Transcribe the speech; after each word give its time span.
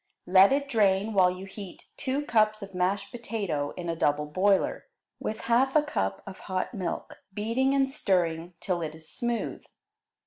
Let 0.25 0.51
it 0.51 0.67
drain 0.67 1.13
while 1.13 1.29
you 1.29 1.45
heat 1.45 1.85
two 1.95 2.25
cups 2.25 2.63
of 2.63 2.73
mashed 2.73 3.11
potato 3.11 3.69
in 3.77 3.87
a 3.87 3.95
double 3.95 4.25
boiler, 4.25 4.87
with 5.19 5.41
half 5.41 5.75
a 5.75 5.83
cup 5.83 6.23
of 6.25 6.39
hot 6.49 6.73
milk, 6.73 7.21
beating 7.31 7.75
and 7.75 7.87
stirring 7.87 8.55
till 8.59 8.81
it 8.81 8.95
is 8.95 9.07
smooth. 9.07 9.63